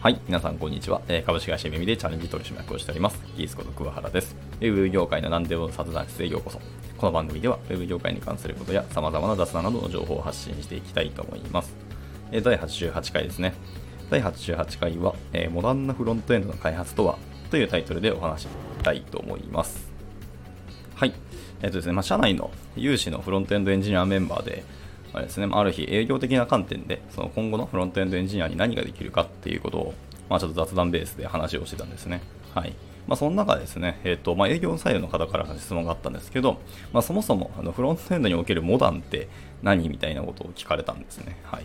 [0.00, 1.02] はい、皆さんこんにちは。
[1.08, 3.20] えー、株式会社ミミでチャレンジ取締役をしております。
[3.36, 4.36] ギースこと桑原です。
[4.60, 6.60] ウェブ業界の何でも雑談室へようこそ。
[6.96, 11.74] この番組では、ウェブ業界に関することや様々な雑談などの情報を発信していきたいと思います。
[12.30, 13.54] えー、第88回ですね。
[14.08, 17.18] 第88回は、えー、モダンなフロントエンドの開発とは
[17.50, 18.48] というタイトルでお話し
[18.84, 19.90] たいと思います。
[20.94, 21.12] はい。
[21.60, 24.62] えっ、とですね、まあ、社内の有志のフロントエンドエンジニアメンバーで、
[25.12, 29.94] あれですね、ある日営業的な観点で、その今後のフロントエンドエンジニアに何ができるかっていうことを、
[30.28, 32.20] まあ、ちょっと雑談ベースで話をしてたんですね。
[32.54, 32.74] はい。
[33.06, 36.58] まあ、その中ですね、えっ、ー、と、まあ、営業サイドの方から質問があったんですけど、
[36.92, 39.28] まあ、そもそもあのフロントエンドにおけるモダンって
[39.62, 41.38] 何みたいなことを聞かれたんですね。
[41.44, 41.64] はい。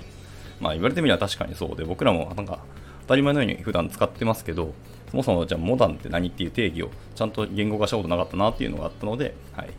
[0.62, 2.60] まあ、言われてみれば確かにそうで、僕らもなんか
[3.02, 4.74] 当たり前のように普段使ってますけど、
[5.12, 9.70] そもそもじゃあモダンって何っていう定義をちゃんと言語化したことなかったなっていうのがあったので、はい。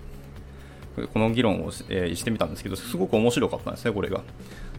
[1.13, 4.23] この議論をし,、えー、してみたんですけど、すごく面白かったんですね、これが。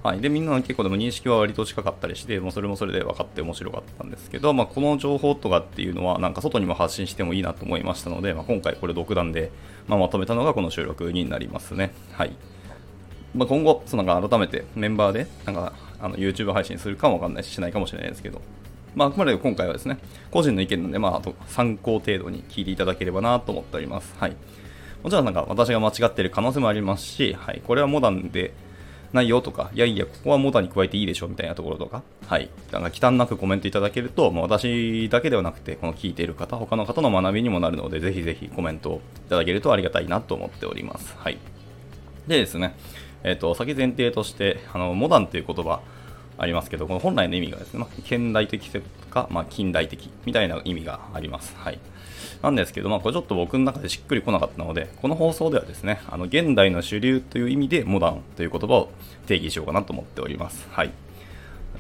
[0.04, 9.52] はい、でみんな結構でも認識は割と近かったりして、もうそれもそれで分かって面白かったんですけど、まあ、この情報とかっていうのは、なんか外にも発信してもいいなと思いましたので、まあ、今回これ独断で、
[9.88, 11.92] まあ、まとめたのがこの収録になりますね。
[12.14, 12.36] はい
[13.34, 18.42] まあ、今後、そのなんか改めてメンバーでなんかあの YouTube 配信するかもわかんないし、しないかもしれないですけど、
[18.96, 19.98] まあ、あくまで今回はですね、
[20.32, 24.16] 個人の意見なんで、まあ、あと参考程度に聞いていただければなと思っております。
[24.20, 24.36] はい。
[25.06, 28.56] もちろんなんか私が間違ってる可能性もありますし、はい、これはモダンで
[29.14, 41.14] ないよとか、いやいや、ここはモダンに加えていいでしょうみたいなところとか、はい、なんか忌憚なくコメントいただけると、まあ、私だけではなくて、この聞いている方、他の方の学びにもなるので、ぜひぜひコメントをいただけるとありがたいなと思っております。
[41.20, 41.38] はい。
[42.28, 42.76] でですね、
[43.24, 45.82] えっ、ー、と、先前提として、あの、モダンという言葉、
[46.40, 48.80] ありますけど、この本来の意味がですね、まあ、現代的と
[49.12, 51.56] か、まあ、近代的みたいな意味があります。
[51.58, 51.80] はい。
[52.42, 58.90] なんですけど、まあ、これちょっと僕の中でしっくりこなかったので、この放送ではですね、あの現代の主流という意味でモダンという言葉を
[59.28, 60.68] 定義しようかなと思っております。
[60.72, 60.92] はい。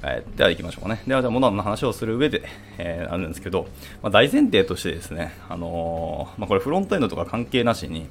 [0.03, 1.01] えー、では行きましょうかね。
[1.07, 2.43] では、じゃあモダンの話をする上で、
[2.77, 3.67] えー、あるんですけど、
[4.01, 8.07] まあ、大前提としてですね、あのー、まあ、これフロントエンドとか関係なしに、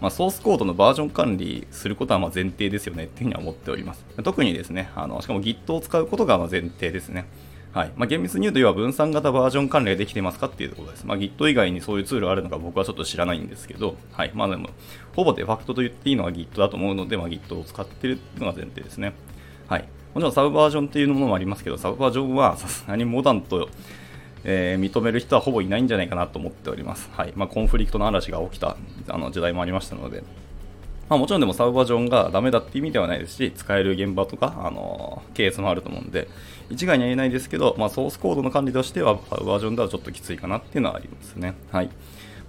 [0.00, 4.04] まあ、ソースコードのバージョン管理することはま前提ですよねっていうふうには思っております。
[4.22, 7.26] 特にですね、あのしかも Git を使うことがま前提ですね。
[7.72, 11.04] はいまあ、厳密に言うと、要は分散型バージョン管理ができてますかっていうところです。
[11.06, 14.70] まあ、Git 以外にそういうツールがあるのか僕はちょっと知らないんですけど、はいまあ、でも
[15.14, 19.12] ほぼデファクトと言っていいのは Git だと思うので、まあ、Git を使っているのが前提ですね。
[19.68, 23.68] はい、もちろんサブバージョンっていうものもありますけど、サブバージョンはさすがにモダンと、
[24.44, 27.10] えー、認める人はほぼいないんじゃないかなと思っております。
[27.12, 28.76] はいまあ、コンフリクトの嵐が起きた
[29.08, 30.24] あの時代もありましたので、
[31.08, 36.28] まあ、もちろんでもサブバージョンがダメだって意味ではないですし、使える現場とか、あのケースもあると思うんで、
[36.70, 41.54] 一概には言えないですけど、まあ、ソースコードの管理としては、サブバージョンではちょっときついかなっていうのはありますね。
[41.70, 41.90] はい。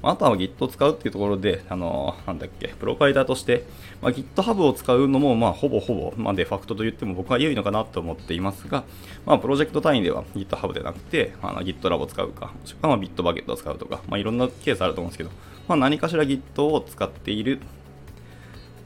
[0.01, 3.65] あとは Git を使うっていうところで、あのなんだっけ、プロバイダーとして、
[4.01, 8.83] まあ、GitHub を使うのも、まあ、ほぼほぼ、まあ、デファクトと言っても僕は良いのかなと思っていますが、
[9.25, 15.31] まあ、プロジェクト単位では GitHub でなくて、あの GitLab を使うか、もしくはまあ Bitbucket を使うとか、まあ、いろんなケースあると思うんですけど、
[15.67, 17.59] まあ、何かしら Git を使っている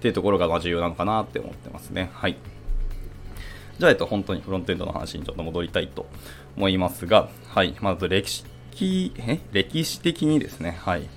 [0.04, 2.10] っていうところが重要なのかなって思ってますね。
[2.14, 2.36] はい。
[3.80, 6.08] じゃあ、えっと、本当にフロントエンドの話にちょっと戻りたいと
[6.58, 7.74] 思いますが、はい。
[7.80, 9.40] まず歴史、え？
[9.54, 11.08] 歴史的にですね、はい。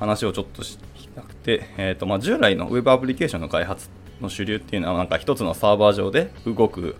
[0.00, 0.76] 話をちょっとし
[1.14, 3.88] たくて、えっ、ー、と、まあ、従来の Web アプリケーションの開発
[4.20, 6.96] の主流っていうのは、なんか一つのサーバー上で動く、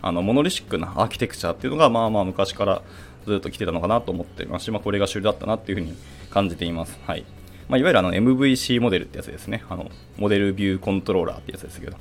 [0.00, 2.80] あの、モノリシックなアーキテクチャっていうのが、まあまあ昔から
[3.26, 5.94] ずっと来てたのかなと思っていますし、まあ、これが主流だったなっていうふうに
[6.30, 6.98] 感じています。
[7.06, 7.26] はい。
[7.72, 9.64] まあ、いわゆるあの MVC モデルってやつですね。
[9.70, 11.96] あのModel View Controller ってやつですけど。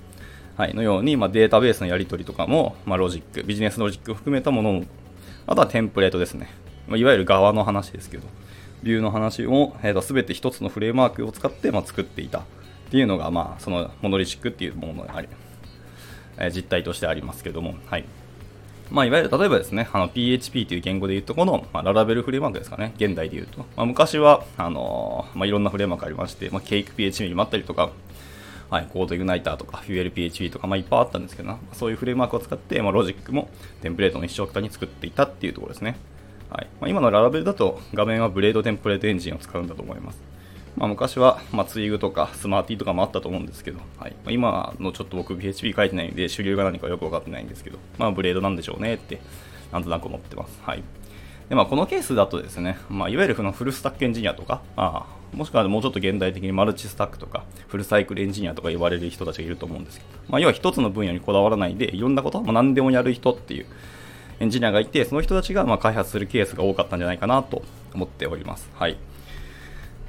[0.58, 4.84] はい、のように、まあ、データベースのやり取りとかも、まあ、ロジック、ビジネスロジックを含めたものも、
[5.48, 6.50] あとはテンプレートですね。
[6.90, 8.28] まあ、いわゆるガワの話ですけど、
[8.84, 12.44] ビューの話を、えー、と全て一つのフレームワークを使って、まあ、作っていたっ
[12.92, 15.30] ていうのが、まあ、そのモノリシックっていうものがあり、
[16.38, 18.04] えー、実態としてありますけども、はい。
[18.92, 23.60] まあ、いわゆる例えばですね、あの PHP という言語で言うとこの、まあ、 Laravel フレームワークですかね、現代で言うと。
[23.78, 27.90] まあ、昔は、あのー、まあ、いろんなフレームワークありまして、まあ、 CakePHP もあったりとか、
[28.70, 33.50] はい、 CodeIgniter とか、 FuelPHP とか、まあ、いっぱいあったんですけどな、そういうフレームワークを使って、まあ、ロジックも
[33.82, 35.96] テンプレートの一緒くたに作っていたっていうところですね。
[36.50, 40.22] はいまあ、今の Laravel だと画面は Blade テンプレートエンジンを使うんだと思います。
[40.82, 49.22] まあ、昔は、まあ、 Twig とか Smarty とかもあったと思うんですけど、はいまあ、今のちょっと僕 PHP 書いてないんで主流が何かよく分かってないんですけど、まあ、 Blade なんでしょうねって
[49.72, 50.60] なんとなく思ってます。
[50.64, 50.84] はい
[51.50, 63.66] でまあ、このケースだとですね、まあ、いわゆるフルスタックエンジニアとか、あもしくはもうちょっと現代的にマルチスタックとか、フルサイクルエンジニアとか言われる人たちがいると思うんですけど、まあ、要は一つの分野にこだわらないで、いろんなこと、まあ、何でもやる人っていう
[64.40, 67.62] エンジニアがいて、その人たちがま開発するケースが多かったんじゃないかなと
[67.94, 68.70] 思っております。
[68.74, 68.98] はい。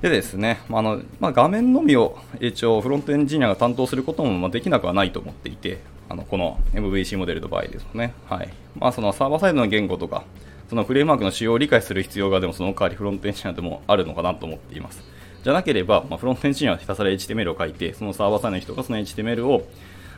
[0.03, 5.79] でですね、まあのまあ、画面のみを一応フロントエンジニアが担当することもまできなくはないと思っていて、
[6.09, 8.13] あのこの MVC モデルの場合ですね。
[8.29, 10.25] はいまあ、そのサーバーサイドの言語とか、
[10.69, 15.05] そのフレームワークの仕様を理解する必要がでもその代わりフロントエンジニアでもあるのかなと思っています。
[15.45, 19.69] じゃなければ、まあ、フロントエンジニアはひたすら HTML を書いて、そのサーバーサイドの人がその HTML を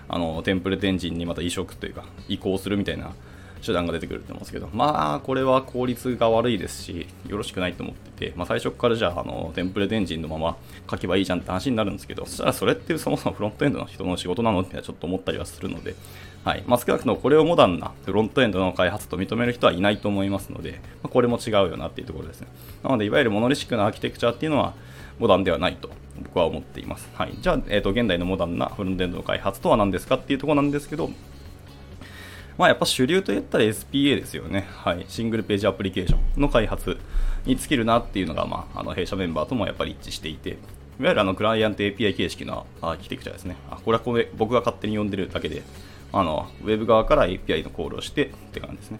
[0.08, 3.12] あのテンプレートエンジンにまた移植というか移行するみたいな
[3.64, 10.56] 手段が出てくると思うんですけど、まあ、これは効率が悪いですし、よろしくないと思ってて、まあ、最初からじゃあ、あの、テンプレートエンジンのまま
[10.90, 15.94] 書けばいいじゃんって話になるんですけど、そしたらそれってそもそもフロントエンドの人の仕事なのってちょっと思ったりはするので、
[16.44, 16.64] はい。
[16.66, 22.48] まあ、少なくともこれをモダンなフロントエンドの開発と認める人はいないと思いますので、まあ、これも違うよなっていうところですね。
[22.82, 24.74] なので、いわゆるモノリシックなアーキテクチャっていうのは、
[25.18, 25.90] モダンではないと
[26.22, 27.08] 僕は思っています。
[27.14, 27.34] はい。
[27.40, 31.10] じゃあ、えっ、ー、と、現代のモダンなフロントエンドの開発とは何ですかっていうところなんですけど、
[32.56, 34.66] まあ、やっぱ主流といったら SPA ですよね。
[34.70, 35.04] はい。
[35.08, 36.98] シングルページアプリケーションの開発
[37.46, 40.52] に尽きるなっていうのが、まあ、あの弊社メンバーともやっぱり一致していて、い
[41.02, 43.56] わゆるあのクライアント API 形式のアーキテクチャですね。
[43.70, 45.62] あこれはこれ僕が勝手に呼んでるだけで、
[46.12, 48.98] あのウェブ側から API のコールをしてって感じですね。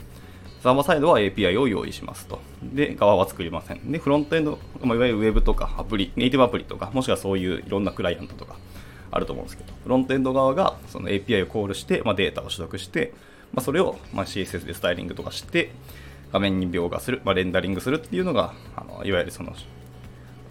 [0.65, 2.41] サーバーサイドは API を用意しますと。
[2.62, 3.93] で、側は作りません。
[3.93, 8.57] で、フロントエンド、まあ、いわゆるウェブとかアプリ、ネイティブアプリとか、もしくはそういういろんなクライアントとか
[9.11, 13.12] あると思うんですけど、フロントエンド側がその API をコールして、まあ、データを取得して、
[13.55, 15.71] まあ、それをま CSS でスタイリングとかして、
[16.33, 19.53] 画面に描画する、まあ、レンダリングするっていうのが、あのいわゆるその、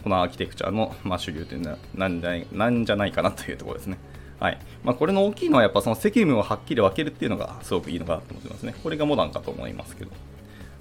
[0.03, 3.97] このアーキテクチャの、ま主流というのはなんじゃなんじゃないかなというところですね。
[4.39, 8.75] はいまあ、これの大きいのはやっぱその責務をはっきり分けるっていうのがすごくいいのかなと思ってますね。
[8.83, 10.11] これがモダンかと思いますけど。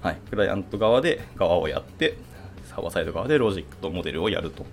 [0.01, 2.17] はい、クライアント側で側をやって、
[2.65, 4.65] サーバーサイド側でロジックとモデルをやると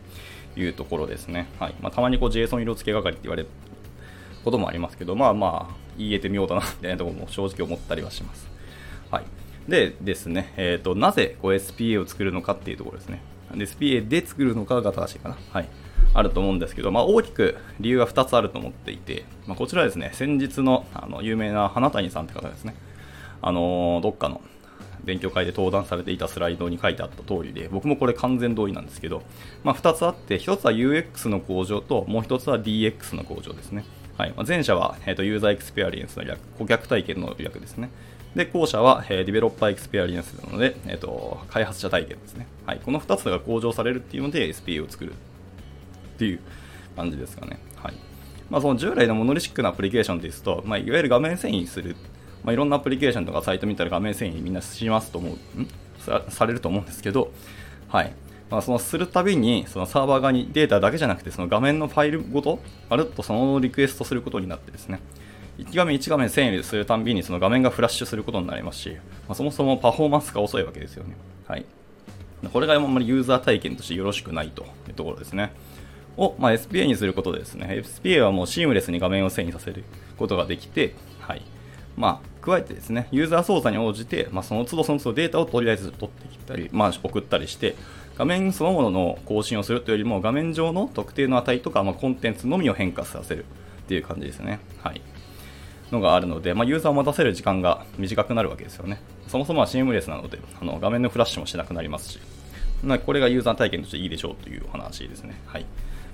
[0.56, 1.46] いうところですね。
[1.60, 3.46] はいまあ、たまにこう JSON 色付け係って言われ
[4.44, 8.48] こともありますけど、まあまあ、言えてみようだなみたいなところも正直思ったりはします。
[9.10, 9.24] はい。
[9.68, 13.20] でですね、えっ、ー、と、なぜこう SPA を作るのかっていうところですね。
[13.52, 15.38] SPA で作るのかが正しいかな。
[15.50, 15.68] はい。
[16.12, 22.74] あると思うんですけど、まあ、大きく理由が2つあると思っていて、まあ、こちらですね、先日のあの有名な花谷さんって方ですね。
[23.42, 24.40] あの、どっかの
[25.04, 29.22] 勉強会で登壇されていたスライドに書いてあった通りで、僕もこれ完全同意なんですけど、
[29.62, 33.84] まあ、2つあって、1つは UX の向上と、もう1つは DX の向上ですね。
[34.20, 37.88] はいま、前者は、えーと、 User Experience の略、顧客体験の略ですね。
[38.36, 42.46] で、後者は、えー、 Developer Experience なので、えーと、開発者体験ですね。
[42.66, 45.14] はい、この2つが向上されるっていうので SPA を作るっ
[46.18, 46.40] ていう
[46.96, 47.58] 感じですかね。
[47.76, 47.94] はい
[48.50, 51.96] まあ、その従来のモノリシックなアプリケーションですと、まあ、いわゆる画面遷移する、
[52.44, 55.68] まあ、いろんなアプリケーションとかサイト見たら画面遷移みんなしますと思う、ん？
[55.98, 57.32] さされると思うんですけど、
[57.88, 58.12] はい
[58.50, 62.58] まあ、そのするたびにそのサーバー側にデータだけじゃなくてその画面のファイルごと
[62.88, 65.00] まるっとそのリクエストすることになってですね
[65.58, 68.90] 1画面1画面遷移するたびにその画面がフラッシュすることになりますし、
[69.28, 71.14] まあ、そもそもパフォーマンスが遅いわけですよね。
[71.46, 71.66] はい、
[72.52, 75.52] これがあんまりユーザー体験としてよろしくないというところですね。
[76.16, 79.84] を、まあ、SPA にすることでですね、SPA はもうシームレスに画面を遷移させる
[80.16, 81.42] ことができて、はい
[81.96, 87.74] まあ、加えてですね、ユーザー操作に応じて、まあ、その都度その都度データをとりあえず取ってきたり、まあ、送ったりして、
[88.16, 93.44] 画面そのものの更新をするというよりも、画面上の特定の値とか、まあ、コンテンツのみを変化させる
[93.84, 94.60] っていう感じですね。
[94.82, 95.00] はい。
[95.92, 99.00] のがあるので、まあ、ユーザーを待たせる時間が短くなるわけですよね。
[99.28, 102.20] そもそもはシームレスなので、あの画面のフラッシュもしなくなりますし、
[103.04, 105.40] これがユーザー体験としていいでしょうというお話ですね。
[105.46, 105.66] はい。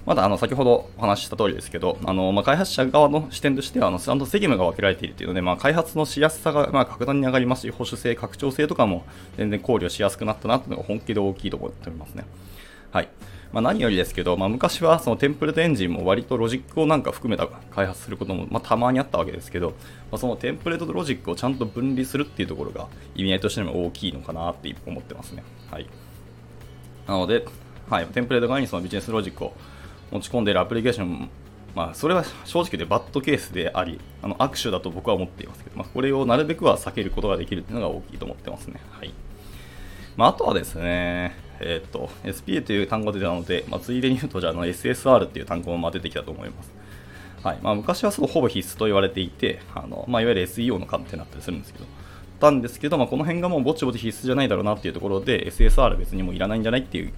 [0.07, 9.05] まだあの先ほどお話しした通りですけど、あのまあ、開発者側の視点としては、あのちゃんと責務が分けられているというので、まあ、開発のしやすさがまあ格段に上がりますし、保守性、拡張性とかも
[9.37, 12.25] 全然考慮しやすくなったなというのが本気で大きいと思っておりますね。
[12.93, 13.09] はい
[13.53, 19.75] まあ、何よりですけど、まあ、昔はそのテンプレートエンジンも割とロジックをなんか含めた開発することも、ま、たまにあったわけですけど、ま
[20.13, 25.43] あ、そのテンプレートとロジックをちゃんと分離するっていうところが意味合いとしても大きいのかなって思ってますね。
[25.71, 25.87] はい、
[27.07, 27.47] なので、
[27.89, 29.55] はい、テンプレート側にそのビジネスロジックを
[30.11, 31.29] 持ち込んでいるアプリケーション、
[31.75, 38.81] まあ、それは正直でバッドケースであり、あの握手だと僕は思っていますけど、まあ、これをなるべくは避けることができるというのが大きいと思ってますね。
[38.91, 39.13] はい
[40.17, 46.73] まあ、あとはですね、えっ、ー、と、SPA という単語が出たので、まあ、ついでに言うと、じゃあの SSR っていう単語も出てきたと思います。
[47.43, 51.85] はいまあ、昔はそうほぼ必須と言われていて、あのまあ、いわゆる SEO の観点になったりするんですけど、
[52.41, 57.13] たんですけど、まあ、この辺がもうぼちぼち必須じゃないだろうなっていうところで、SSR 別にもういらないんじゃないっていう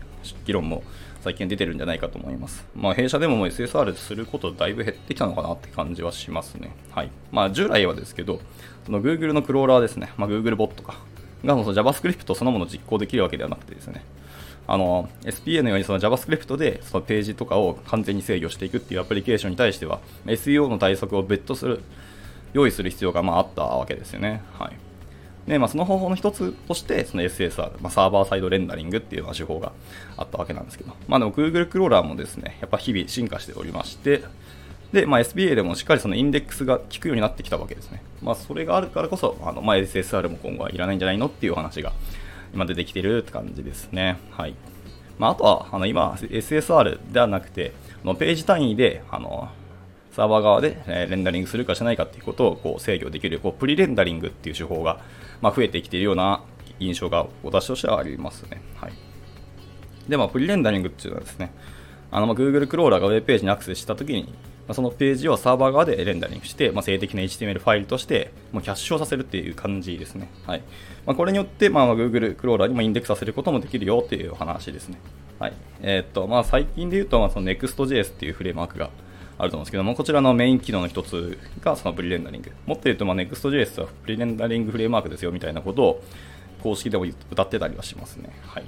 [0.45, 0.83] 議論も
[1.23, 2.67] 最近出てるんじゃないかと思います。
[2.75, 6.75] まあ、弊社でももう SSR することだいぶ減ってきたのかなって感じはしますね。
[6.93, 7.11] はい。
[7.33, 8.41] まあ、従来はですけど、
[8.87, 10.95] その Google のクローラーですね、まあ、Google ボットか、
[11.45, 14.05] がその JavaScript そのものを実行できるわけではなくてですね、
[14.67, 21.81] あの SPA のようにその JavaScript でそのページとかを完全に制御していくっていうアプリケーションに対しては SEO の対策を別途する
[22.53, 24.43] 用意する必要がまああったわけですよね。
[24.59, 24.88] はい
[25.49, 29.73] でまあ、その方法の一つとして、その SSR、まあ、サーバーサイドレンダリングっていうような手法が
[30.19, 34.23] あったわけなんですけど、まあ、でも Google クローラーもですね、やっぱ日々進化しておりまして、
[34.93, 38.03] で、まあ、SBA でもしっかりそのインデックスが効くようになってきたわけですね。
[38.23, 41.93] まあ、それがあるからこそ、あのまあ、SSR も今後はいらないんじゃないのっていう話が
[42.55, 44.19] 今出てきてるって感じですね。
[44.31, 44.55] はい。
[45.19, 47.73] まあ、あとは、あの今、SSR ではなくて、
[48.05, 49.49] のページ単位で、あの
[50.19, 55.01] サーバー側で、えレンダリングするかしないかっていうことをこう制御できるこうプリレンダリングっていう手法が、
[55.41, 56.43] ま、増えてきているような
[56.81, 58.61] 印象が私としてはありますね。
[58.75, 58.93] はい。
[60.09, 61.53] で、まあ、プリレンダリングっていうのはですね、
[62.11, 64.35] あのま Google クローラーがウェブページにアクセスしたときに、
[64.67, 70.29] まそのページをサーバー側でレンダリングして、まあ、静的な HTML ファイルとしてもうキャッシュをさせるっていう感じですね。
[70.45, 70.63] はい
[71.07, 74.99] まあ、これによって、まあ、Google クローラーにもインデックスさせることもできるよっていう話ですね。
[75.39, 78.91] はいえー、っとまあ、最近で言うと、まあ、その Next.js っていうフレームワークが
[79.39, 82.53] あると思うんですけども、こちらのメイン機能の一つがそのプリレンダリング。
[82.67, 86.03] もっと言うと、まあ、Next.js はプリレンダリングフレームワークですよみたいなことを
[86.63, 88.31] 公式でも謳ってたりはしますね。
[88.47, 88.65] はい。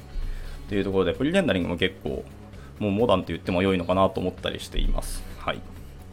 [0.69, 2.25] というところで、プリレンダリングも結構、
[2.79, 5.23] もうモダンと言っても良いのかなと思ったりしています。
[5.39, 5.61] はい。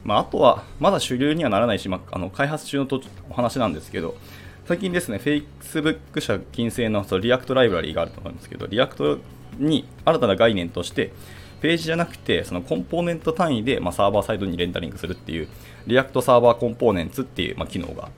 [0.04, 2.88] まあ、あとは、まだ主流にはならないし、まあ、あの開発中の
[3.30, 4.18] お話なんですけど、
[4.66, 9.20] 最近ですね、Facebook 社謹製のその React ライブラリーがあると思うんですけど、 React
[9.58, 11.14] に新たな概念として、
[11.62, 15.48] ページじゃなくて、そのコンポーネント単位で、まあ、サーバーサイドにレンダリングするっていう、
[15.88, 18.10] React Server Components っていう、まあ、機能が、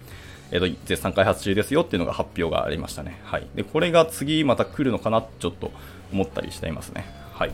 [0.51, 3.19] えー、と絶賛開発中ですよっていうのが発表がありましたね。
[3.23, 3.47] はい。
[3.55, 5.71] で、これが次また来るのかなちょっと
[6.11, 7.05] 思ったりしていますね。
[7.33, 7.51] はい。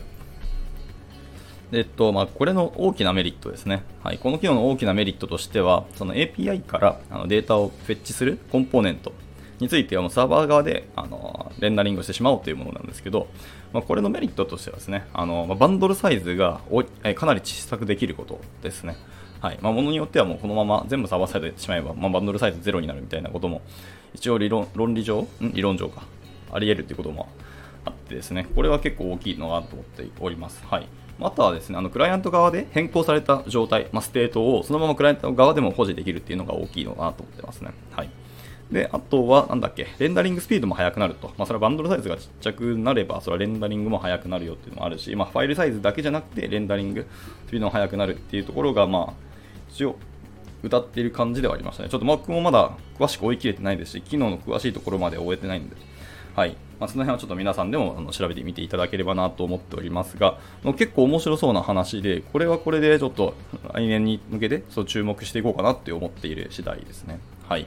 [1.72, 3.82] えっとまあ、これの大きなメリットですね。
[4.02, 9.12] はい、この機能の大きなメリットとしては、その API からあのデータをフェッチするコンポーネント
[9.60, 13.28] についてはもうサーバー側であのレンダリングしてしまおうというものなんですけど、
[13.72, 18.96] まあ、これのメリットとしてはですね、あのまあ、バンドルサイズがおかなり小さくできることですね。
[19.40, 23.62] はいまあ、ものによってはもうこのまま全部サーバーサイドでしまえば、まあ、バンドルサイズゼロになるみたいなことも
[24.14, 25.28] 一応理論論理上ん？
[25.52, 26.02] 理論上か
[26.50, 27.28] あり得るということも
[27.84, 30.64] あってですねこれは結構大きいのかなと思っております。
[30.66, 37.70] はいあとはですね、あのクライアント側で変更された状態、まあ、ステートをそのままクライアント側でも保持できるっていうのが大きいのかなと思ってますね。
[37.92, 38.10] はい。
[38.70, 41.28] で、あとは、なんだっけ、レンダリングスピードも速くなると。
[41.38, 47.06] まあ、それはバンドルサイズがちっちゃくなれば、それはレンダリングも速くなるよっていうのもあるし、まあ、ファイルサイズだけじゃなくて、レンダリング
[47.46, 49.12] スピードも速くなるっていうところが、まあ、
[49.70, 49.96] 一応、
[50.62, 51.90] 歌っている感じではありましたね。
[51.90, 55.76] ちょっと僕もまだ詳しく追い切れてないですし、機能の詳しいところまで終えてないんで、
[56.34, 56.56] はい。
[56.78, 60.38] まあ、その辺はちょっと皆さんでもあの調べてみていただければなと思っておりますが、
[60.76, 63.34] 結構面白そうな話で、これはこれでちょっと
[63.72, 67.20] 来年に向けてそう注目していこうかなって思っている次第ですね。
[67.48, 67.66] はい。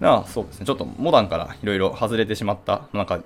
[0.00, 3.20] では、そうですね、ちょっとモダンからいろいろ外れてしまった、なんか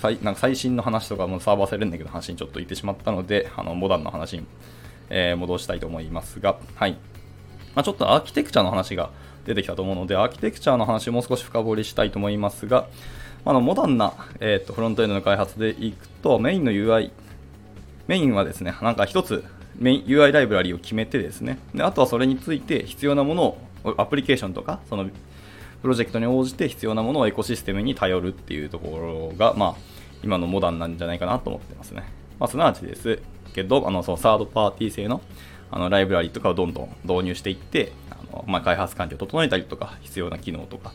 [0.00, 4.46] 最なんか最新の話とかもサーバーセレンだけど話にちょっと言ってしまったので、あのモダンの話に、
[5.10, 6.92] えー、戻したいと思いますが、はい。
[7.74, 9.10] まあ、ちょっとアーキテクチャの話が
[9.44, 12.86] 出てきたと思うので、アーキテクチャの話もう少し深掘りしたいと思いますが、
[13.44, 17.10] あのモダンな、えーと、フロントエンドの開発でいくと、メインの UI、
[18.06, 19.44] メインはですね、なんか一つ
[19.78, 23.58] メイン UI ライブラリを決めてですね、であとはそれについて必要なものを、
[23.98, 25.08] アプリケーションとか、その
[25.82, 29.74] プロジェクトに応じて必要なものをエコシステムに頼るっていうところが、まあ、
[30.22, 32.04] 今のモダンなんじゃないかなと思ってますね。
[32.38, 33.20] まあ、すなわちです
[33.54, 35.20] けど、あのそのサードパーティー製の
[35.70, 40.92] あのライブラリとかをどんどん導入していって、あのまあ、開発環境を整えたりとか、必要な機能とか、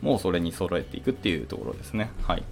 [0.00, 2.10] もうそれに揃えていくっていうところですね。
[2.22, 2.42] はい。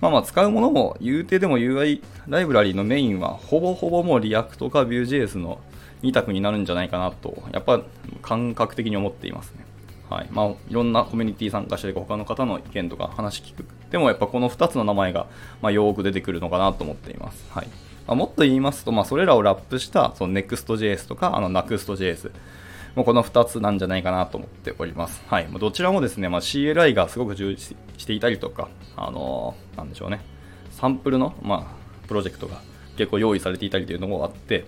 [0.00, 5.60] まあまあ使うものも言うてでも UI ライブラリのメインはほぼほぼもう React か Vue.js の
[6.02, 7.82] 2択になるんじゃないかなと、やっぱ
[8.20, 9.64] 感覚的に思っていますね。
[10.12, 10.28] はい。
[10.30, 13.64] まあいろんなコミュニティ参加して他の方の意見とか話聞く。
[13.90, 15.26] でもやっぱこの2つの名前が、
[15.60, 17.44] まあ、よく出てくるのかなと思っています。
[17.50, 17.66] はい。
[18.06, 22.30] まあ、もっと言いますと、まあそれらをラップしたその Next.js とかあの Next.js
[22.94, 25.22] もうこの2つなんじゃないかなと思っております。
[25.26, 25.48] はい。
[25.58, 30.20] どちらもですね、まあ、CLI がすごく充実していたりとか、あのー、なんでしょうね、
[30.70, 32.60] サンプルの、まあ、プロジェクトが
[32.96, 34.66] 結構用意されていたりというのもあって、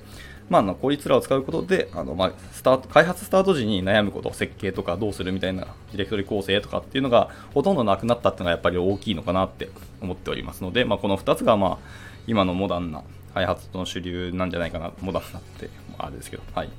[0.51, 9.71] まあ、あのこいつらを使うことで、あのまあ、スタート開発スタート時に悩むこと、設計とかどうするみたいなディレクトリ構成とかっていうのがほとんどなくなったっていうのがやっぱり大きいのかなって
[10.01, 11.79] 思っておりますので、まあ、この2つが、まあ、
[12.27, 16.71] 今のモダンな開発の主流なんじゃないかな、モダンなって、あれですけど、はい。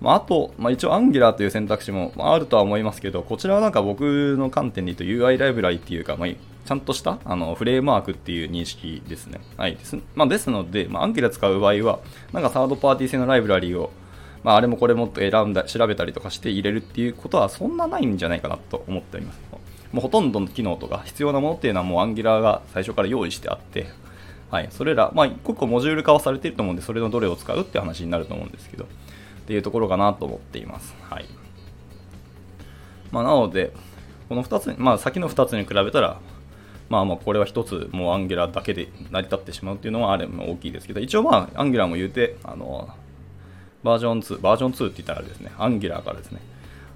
[0.00, 9.40] まあ、あと、まあ、一応 Angular という選択肢もあるとは思いますけど、こちらはなんか僕の観点で言うと UI ライブラリっていうか、まあ、ちゃんとしたあのフレームワークっていう認識ですね。
[9.56, 12.00] はいですまあ、ですので、まあ、Angular 使う場合は、
[12.32, 13.90] なんかサードパーティー製のライブラリを、
[14.44, 19.40] まあ、あれもこれも選んだ、調べたりとかして入れるっていうことはそんなないんじゃないかなと思っております。
[19.92, 23.86] もうほとんどの機能とか必要なものっていうのはもう Angular が最初から用意してあって、
[24.50, 28.86] はい、それら、まあ、一個一個モジュール化はされていると思うんで、それのどれを使うって話になると思うんですけど、
[29.46, 30.92] っていうところかなと思っています。
[31.08, 31.26] はい。
[33.12, 33.72] まあ、なので、
[34.28, 36.18] この2つ、まあ、先の2つに比べたら、
[36.88, 42.88] まあまあこれは1つもうアンギュラーだけで成り立ってしまうっていうのはあれも大きいですけど、一応まあアンギュラーも言うて、あの、
[43.82, 46.40] バージョン2、バージョン2って言ったらですね、 Angular からですね。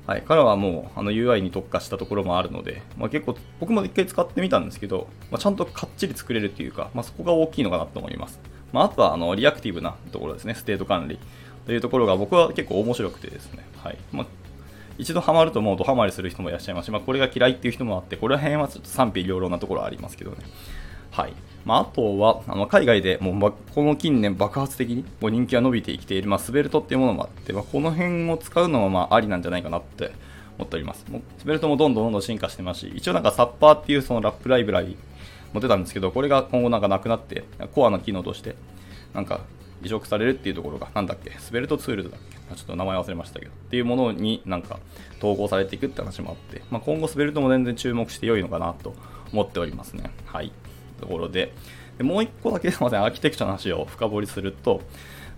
[0.06, 8.40] はい、彼はもうあの UI に特化したところもあるので、まあ、結構僕も一回使ってみたんですけど、まあ、ちゃんとかっちり作れるっていうか、まあ、そこが大きいのかなと思います。
[8.72, 11.18] まあ、あとはあのリアクティブなところですね、ステート管理
[11.66, 14.26] というところが僕は結構面白くてですね、はいまあ、
[14.98, 20.38] 一度ハマるともうドハマりする人もいらっしゃいますし、まあ、これが嫌いっていう人もあって、ここら辺はちょっと賛否両論なところはありますけどね。
[21.10, 21.32] はい。
[21.64, 30.12] まあ、あとは、あの海外でもう、この近年爆発的にもう人気が伸びてきている、まあ、 Svelte っていうものもあって、まあ、この辺を使うのもまあありなんじゃないかなって
[30.58, 31.06] 思っております。
[31.08, 34.96] もうスベルトもどんどんどんどん進化してますし、一応なんかサッパーっていうそのラップライブラリ
[35.52, 38.54] も出たんですけど、これが今後なんかなくなって、コアな機能として、
[39.14, 39.40] なんか
[39.82, 44.78] 移植されるっていうところが、なんだっけ、スベルトツールズだっけ、ちょっと名前忘れましたけど、っていうものになんか
[45.18, 48.94] 統合されていくって話もあって、まあ、今後スベルトも全然注目して良いのかなと
[49.32, 50.10] 思っておりますね。
[50.26, 50.52] はい。
[51.00, 51.52] ところで、
[51.98, 54.82] でもう一個だけすみません、アーキテクチャの話を深掘りすると、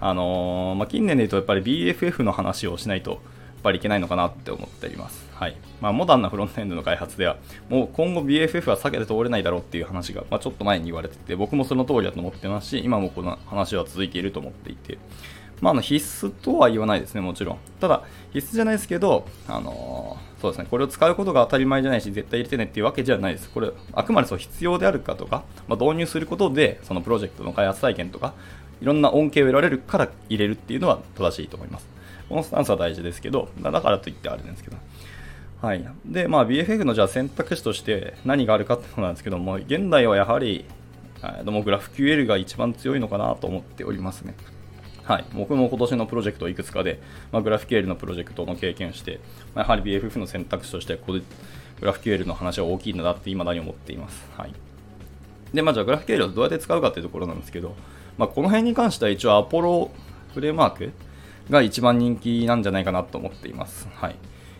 [0.00, 3.20] あのー、まあ、近年で言うとやっぱり BFF の話をしないとやっ、
[3.62, 5.31] ぱりいけないのかなって思っております。
[5.42, 7.36] はいまあ、モダンなフロントエンドの開発では、
[7.68, 14.98] もう今後 BFF は避けて通れないだろうっていう話が、まあ、ちょっと前に言われてて、僕もその通りだと思ってますし、今もこの話は続いていると思っていて、
[15.60, 17.58] まあ、あの必須とは言わないですね、もちろん。
[17.80, 23.50] ただ、必須じゃないですけど、あのー、そうですね、これを使うことが当たり前じゃないし、絶対入れてねっていうわけじゃないです。
[23.50, 28.34] これ、あくまでそう必要であるかとか、まあ、導入することで、そのプロジェクトの開発体験とか、
[28.80, 31.88] いろんな恩恵を得られるから入れるっていうのは正しいと思います。
[32.28, 34.76] このスタンスは大事ですけど、だからといってあれですけど。
[35.62, 35.88] はい。
[36.04, 40.64] で、まあ BFF のじゃあ選択肢として何があるかってことなんですけども、現代はやはり、
[41.44, 44.34] どもグラフ QL が一番強いのかなと思っておりますね。
[45.04, 47.00] はい、僕も今年のプロジェクトいくつかで、
[47.30, 49.20] まあ、グラフ QL のプロジェクトの経験をして、
[49.54, 51.22] まあ、やはり BFF の選択肢としてここで
[51.80, 54.28] グラフ QL の話は大きいんだなって未だに思っています。
[54.36, 54.54] はい、
[55.52, 57.74] で、まあ、じゃあグラフ QL をどうやって使うかっていうところなんですけど、
[58.18, 59.90] まあ、この辺に関しては一応アポロ
[60.34, 60.92] フレームワーク
[61.50, 63.88] が一番人気なんじゃないかなと思っています。
[63.94, 64.16] はい。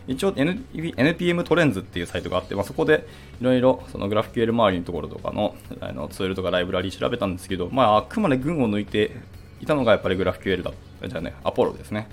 [0.07, 3.07] 一応 NPM トレンズっていうサイトがあって、まあ、そこで
[3.39, 9.11] いろいろそのグラフ QL 周りのところとかのあのツールとかライブラリー調べたんですけど、まあ、あくまで群を抜いて
[9.61, 10.71] いたのがやっぱりグラフ QL だ
[11.07, 12.07] じゃあね、アポロですね。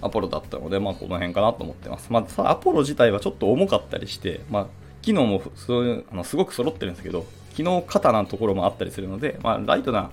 [0.00, 2.12] アポロだったので、まあ、この辺かなと思ってます。
[2.12, 4.66] まあ、アポロ自体はちょっと重かったりして、まあ、
[5.00, 10.10] 機能もそういうあのすごく揃ってるんですけど、機能過多なところもあったりするので、まあ、ライトな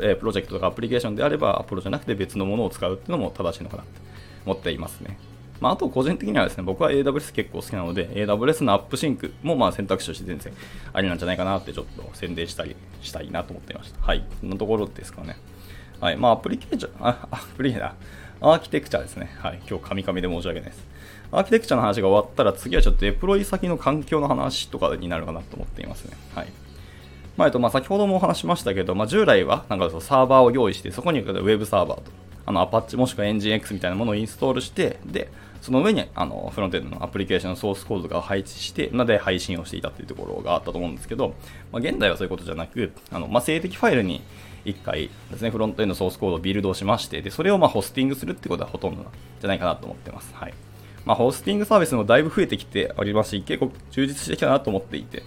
[0.00, 3.88] えプロジェクトとかアプリケーションであれば、 Apollo じゃなくて別のものを使うっていうのも正しいのかなと
[4.44, 5.18] 思っていますね。
[5.60, 10.52] まあ、あと個人的にはですね、僕は AWS 結構好きなので、AWS の AppSync もまあ選択肢として全然
[10.92, 14.00] ありなんじゃないかなってちょっと宣伝したりしたいなと思っていました。
[14.02, 14.24] はい。
[14.40, 15.36] こんなところですかね。
[16.00, 16.16] はい。
[16.16, 17.94] まあ、アプリケーション、あ、アプリだ。
[18.40, 19.34] アーキテクチャですね。
[19.38, 19.60] はい。
[19.68, 20.86] 今日、カミカミで申し訳ないです。
[21.32, 26.16] アーキテクチャの話が終わったら、次はちょっとデプロイ先の環境の話とかになるかなと思っていますね。
[26.34, 26.52] はい。
[27.36, 32.10] まあ、えっと、まあ、先ほどもお話しましたけど、まあ、従来は、なんかサーバーを用意して、そこにウェブサーバーと、
[32.44, 35.30] あの、アパッチもしくはエンジン X みたいなものをインストールして、で、
[35.66, 41.34] その上に、あの、フロントエンドのアプリケーションのソースコードが配置して、なので配信をしていたというところがあったと思うんですけど、
[41.72, 44.22] まあ、現代はそういうことじゃなく、あの、まあ、静的ファイルに
[44.64, 49.04] 1回ですね、フロントエンドソースコードをビルドしまして、で、それをまホスティングするってことはほとんど
[49.40, 50.32] じゃないかなと思ってます。
[50.34, 50.54] はい。
[51.04, 55.24] まあ、ホスティングサービスもだいぶ増えてきておりますし、結構充実してきたなと思っていて、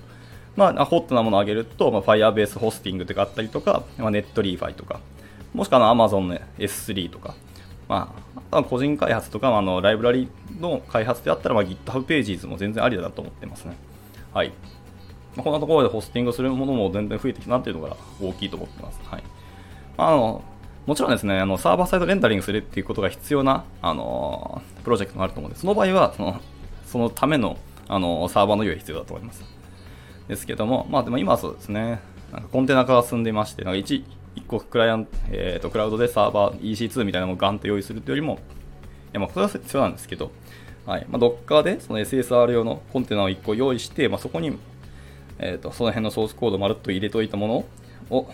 [0.55, 5.01] まあ、ホットなものをあげると、まあ、Firebase ホスティングとかあったりとか、まあ、Netlify とか、
[5.53, 7.35] もしくは Amazon の S3 とか、
[7.89, 10.29] まあ、あとは個人開発とか、あのライブラリ
[10.61, 13.75] の開発であったら、まあ、GitHub Pages も全然ありだなと思ってますね。
[14.31, 14.53] はい。
[15.35, 18.99] まあ、こんなところでホスティングするものも全然増えてきたなっていうのが大きいと思ってます。
[19.03, 19.23] はい。
[19.97, 20.43] まあ、あの
[20.85, 26.41] もちろんですね、あのサーバーサイドレンダリングするっていうことが必要な、あのプロジェクトがあると思うんで、その場合は、その
[26.85, 29.43] そのための、あのサーバーの用意が必要だと思います。
[30.27, 31.99] ですけども、まあでも今はそうですね、
[32.31, 34.03] なんかコンテナ化が進んでいまして、なんか 1,
[34.39, 38.37] 1個クライアント、えーと、クラウドでサーバー EC2 みたいなのをガンと用意するというよりも、い
[39.13, 40.31] やまあこれは必要なんですけど、
[40.85, 44.57] はいまあ、Docker でその SSR 用のコンテナを1個用意して、まあ、そこに、
[45.37, 47.65] えーと、その辺のソースコードをまるっと入れといたもの
[48.17, 48.29] を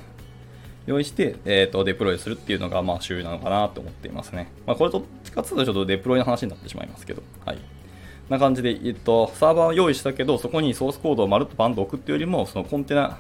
[0.86, 4.52] 用意して、えーと、デプロイするっていうのがまあ主流なのかなと思っていますね。
[4.66, 7.58] まあ、これと近つとちょっとデプロイの話になってしまいますけど、はい。
[8.30, 13.18] な感じで、えっと、サーバーを用意したけど、そこにソースコードをまるっとバンと置くっていうよりも、そのコンテナ、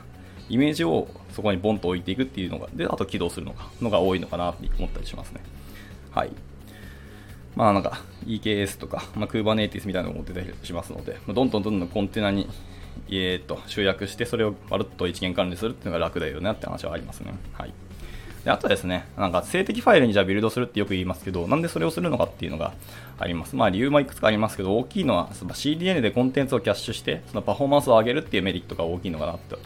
[0.49, 5.41] イメージをそこにボンと置いていくっていうのが、で、あと起動するのか、のが多いのかなって思ったりしますね。
[6.12, 6.31] はい。
[7.55, 12.49] まあなんか EKS とか、まあ、Kubernetes みたいなのも出たりしますので、どんどんどんどんコンテナに、
[13.10, 17.34] えー、と集約して、それをまるっと一元管理するっていうのが楽だよねって話はありますね。
[17.53, 17.73] はい。
[18.43, 22.73] であとですね、なんか静的ファイルにじゃあビルドするってよく言いますけど、なんでそれをするのかっていうのが
[23.17, 23.55] あります。
[23.55, 29.58] まあ理由もいくつかありますけど、大きいのはその CDN でコンテンツをキャッシュして、そのパフォーマンスを上げるっていうメリットが大きいのかなと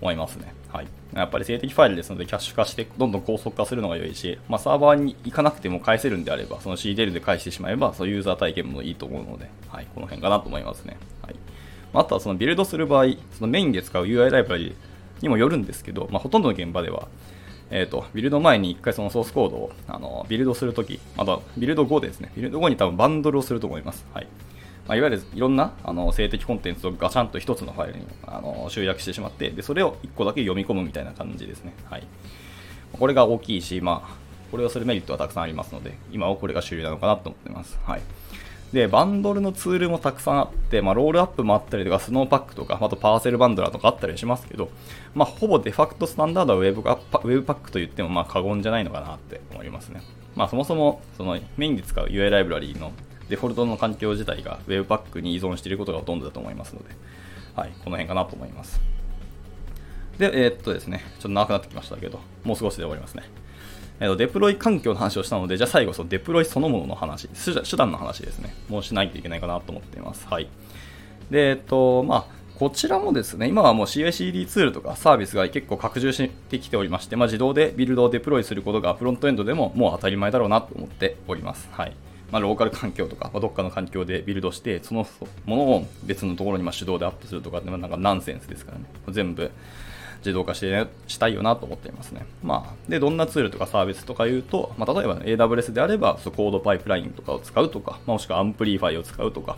[0.00, 0.54] 思いますね。
[0.72, 0.88] はい。
[1.14, 10.96] やっぱり静的ファイルですので、キャッシュ化してどんどん高速化するのが良いし、まあ、サーバーに行かなくても返せるんであれば、その CDL で返してしまえば、そのユーザー体験もいいと思うので、はい、この辺かなと思いますね。
[11.22, 11.36] はい。
[11.94, 14.74] あとはそのビルドする場合、そのメインで使う UI ライブラリ
[15.22, 17.08] にもよるんですけど、まあ、ほとんどの現場では、
[17.70, 22.32] えっ、ー、と、ビルド前に一回そのソースコードを、あの、ビルドするとき、また、ビルド後ですね。
[22.34, 24.06] ビルド後に多分バンドルをすると思います。
[24.14, 24.26] はい。
[24.88, 32.06] まあ、いわゆるいろんなあの性的コンテンツをガチャンと1つのファイルにあの集約してしまってでそれを1個だけ読み込むみたいな感じですね、はい、
[32.92, 34.16] これが大きいし、まあ、
[34.50, 38.02] これをするメリットはたくさんありますので今はこれが主流なのかなと思ってます、はい、
[38.72, 44.70] でバンドルのツールもたくさんあって、まあ、 Rollup もあったりとか Snowpack とかあと Parcel Bundler とかあったりしますけど、
[45.14, 50.02] まあ、ほぼデファクトスタンダードはウェブ Webpack と言ってもまあ過言じゃないのかなって思いますね。
[50.34, 52.92] まあ、そもそもそのメインで使う UI ライブラリーの
[53.28, 56.90] デフォルトの環境自体が Webpack に依存していることがほとんどだと思いますので、
[57.54, 58.80] はい、この辺かなと思います。
[60.18, 63.24] で、えー、っとですね、ちょっと長くなってきましたけど、もう少しで終わりますね。
[64.00, 70.26] えー、とデプロイ環境の話をしたので、じゃあ最後、そのデプロイそのものの話、手段の話ですね、もうしないといけないかなと思っています。
[70.28, 70.48] はい。
[71.30, 81.68] で、えっと、まあ、こちらもですね、今はもう CICD ツールとかサービスが結構拡充してきておりまして、まあ、自動でビルドをデプロイすることがフロントエンドでももう当たり前だろうなと思っております。
[81.70, 81.96] はい。
[82.30, 85.06] まあ、ローカル環境とか、まあ、どっかの環境でビルドして、その
[85.46, 88.84] ものを別のところにま手動でアップするとかって、なんかナンセンスですからね。
[89.08, 89.50] 全部
[90.18, 92.26] 自動化して、ね、したいよなと思っていますね。
[92.42, 99.56] まあ、で、どんなツールとかサービスとか言うと、まあ、例えば、ね、AWS であれば、そ CodePipeline とかを使うとか、まあ、もしくは Amplify を使うとか、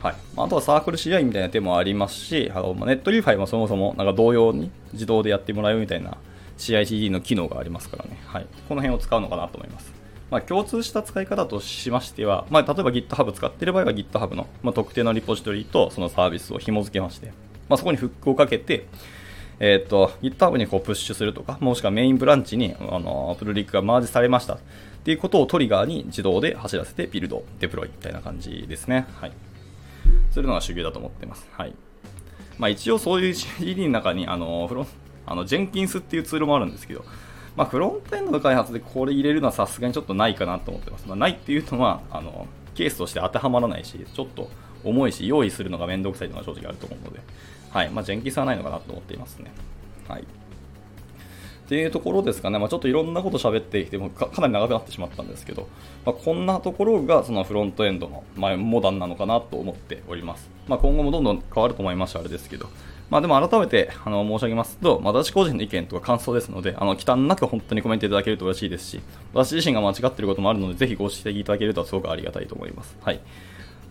[0.00, 0.14] はい。
[0.36, 6.16] あとはサークル CI みたいな手もありますし、あの Netlify もそもそもなんか同様に自動でやってもらうみたいな
[6.56, 8.18] CI/CD の機能がありますからね。
[8.26, 8.46] はい。
[8.66, 9.99] この辺を使うのかなと思います。
[10.30, 17.32] まあ、共通した使い方としましては、まあ、例えば GitHub 使っている場合は GitHub の、まあ、特定のリポジトリとそのサービスを紐付けまして、
[17.68, 18.86] まあ、そこにフックをかけて、
[19.58, 24.58] えっ、と、GitHub にこうプッシュするとか、もしくはメインブランチにあのプルリックがマージされましたっ
[25.04, 29.06] ていうことをトリガーに自動で走らせてビルド、デプロイみたいな感じですね。
[29.20, 29.32] はい。
[30.30, 31.46] そういうのが主流だと思ってます。
[31.52, 31.74] はい。
[32.58, 34.86] まあ、一応そういう CD の中にあのフロ
[35.26, 37.04] あのジェンキンスっていうツールもあるんですけど、
[37.56, 41.06] まあ、フロントエンドの開発でこれ入れるのはさすがにちょっとないかなと思ってます。
[41.06, 44.50] まあ、ないっていうのはあのケースとして当てはまらないし、ちょっと
[44.84, 47.20] 重いし、用意するのがめんどくさいというのが正直あると思うので、
[47.70, 49.50] はいまあ、ジェンキスはないのかなと思っていますね。
[50.08, 50.24] はい
[51.70, 55.68] っていうところですかね、まあ、ちょっといろんなこと喋ってきてもかなり長くなってしまったんですけど、
[56.04, 60.50] まあ、こんなところがそのフロントエンドの、まあ、モダンなのかなと思っております。
[60.66, 62.68] まあ、今後もどんどん変わると思いますし、あれですけど、
[63.10, 69.00] まあでも改めてあの申し上げますと、まあ、私個人の意見とか感想ですので、あの、忌憚なく本当にコメントいただけると嬉しいですし、
[69.34, 72.96] 私自身が間違っていることもあるので、ぜひご指摘いただけるとすごくありがたいと思います。
[73.02, 73.20] はい。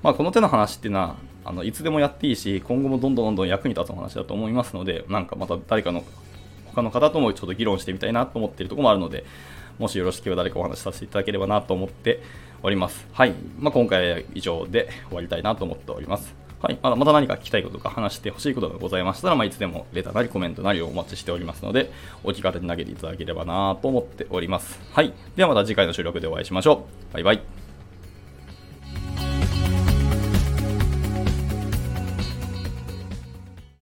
[0.01, 6.05] まあ、この手の話っていうのは、あのいつでもやっていいし、今後もどんどんどんどん役に立つお話だと思いますので、なんかまた誰かの、
[6.67, 9.25] 他の方ともちょっと議論してみたいなと思っているところもあるので、
[9.79, 12.21] もしよろしければ誰かお話しさせていただければなと思って
[12.63, 13.05] おります。
[13.11, 13.33] はい。
[13.59, 16.48] まあ、今回は以上で終わりたいなと思っております。
[16.61, 21.89] はい、まだまた何か聞きたいこととか話してほしいことがございましたら、まあ、いつでもレターなりコメントなりをお待ちしておりますので、
[22.23, 24.79] お気軽に投げていただければなと思っております。
[24.91, 25.13] はい。
[25.37, 27.13] ではまた次回の収録でお会いしましょう。
[27.13, 27.68] バイバイ。